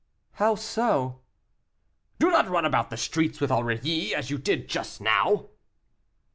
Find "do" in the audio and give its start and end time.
2.17-2.31